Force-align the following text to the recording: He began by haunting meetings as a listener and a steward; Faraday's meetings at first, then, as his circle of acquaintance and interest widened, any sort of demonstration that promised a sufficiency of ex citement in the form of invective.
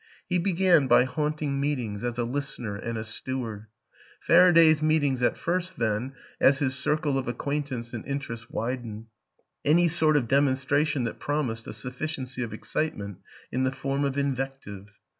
He 0.27 0.39
began 0.39 0.87
by 0.87 1.03
haunting 1.03 1.59
meetings 1.59 2.03
as 2.03 2.17
a 2.17 2.23
listener 2.23 2.75
and 2.75 2.97
a 2.97 3.03
steward; 3.03 3.67
Faraday's 4.19 4.81
meetings 4.81 5.21
at 5.21 5.37
first, 5.37 5.77
then, 5.77 6.13
as 6.39 6.57
his 6.57 6.73
circle 6.75 7.19
of 7.19 7.27
acquaintance 7.27 7.93
and 7.93 8.03
interest 8.07 8.49
widened, 8.49 9.05
any 9.63 9.87
sort 9.87 10.17
of 10.17 10.27
demonstration 10.27 11.03
that 11.03 11.19
promised 11.19 11.67
a 11.67 11.71
sufficiency 11.73 12.41
of 12.41 12.51
ex 12.51 12.71
citement 12.73 13.17
in 13.51 13.63
the 13.63 13.71
form 13.71 14.03
of 14.03 14.17
invective. 14.17 14.89